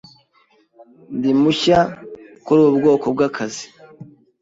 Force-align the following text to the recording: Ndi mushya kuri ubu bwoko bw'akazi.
Ndi 1.17 1.31
mushya 1.41 1.79
kuri 2.45 2.59
ubu 2.61 2.75
bwoko 2.79 3.05
bw'akazi. 3.13 3.65